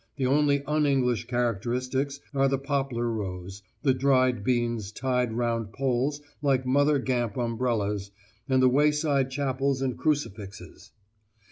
[0.15, 6.21] The only un English characteristics are the poplar rows, the dried beans tied round poles
[6.41, 8.09] like mother gamp umbrellas,
[8.49, 10.91] and the wayside chapels and crucifixes.